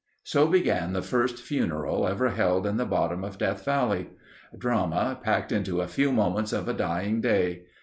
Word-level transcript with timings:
So 0.23 0.47
began 0.47 0.93
the 0.93 1.03
first 1.03 1.37
funeral 1.37 2.07
ever 2.07 2.29
held 2.29 2.65
in 2.65 2.77
the 2.77 2.87
bottom 2.87 3.23
of 3.23 3.37
Death 3.37 3.63
Valley. 3.65 4.09
Drama, 4.57 5.19
packed 5.21 5.51
into 5.51 5.79
a 5.79 5.87
few 5.87 6.11
moments 6.11 6.53
of 6.53 6.67
a 6.67 6.73
dying 6.73 7.21
day. 7.21 7.65